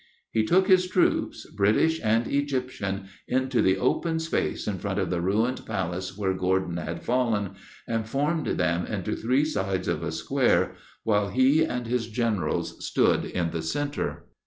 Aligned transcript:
He 0.31 0.43
took 0.43 0.67
his 0.67 0.87
troops, 0.89 1.45
British 1.51 2.01
and 2.03 2.25
Egyptian, 2.25 3.05
into 3.27 3.61
the 3.61 3.77
open 3.77 4.17
space 4.17 4.65
in 4.65 4.79
front 4.79 4.97
of 4.97 5.11
the 5.11 5.21
ruined 5.21 5.63
Palace 5.63 6.17
where 6.17 6.33
Gordon 6.33 6.77
had 6.77 7.03
fallen, 7.03 7.51
and 7.87 8.09
formed 8.09 8.47
them 8.47 8.87
into 8.87 9.15
three 9.15 9.45
sides 9.45 9.87
of 9.87 10.01
a 10.01 10.11
square, 10.11 10.73
while 11.03 11.29
he 11.29 11.63
and 11.63 11.85
his 11.85 12.07
generals 12.07 12.83
stood 12.83 13.25
in 13.25 13.51
the 13.51 13.61
centre. 13.61 14.25